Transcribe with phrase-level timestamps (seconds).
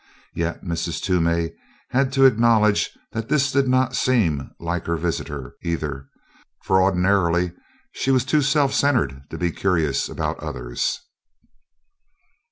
[0.33, 0.99] Yet Mrs.
[1.03, 1.51] Toomey
[1.91, 6.07] had to acknowledge that this did not seem like her visitor, either,
[6.63, 7.51] for ordinarily
[7.91, 11.01] she was too self centered to be very curious about others.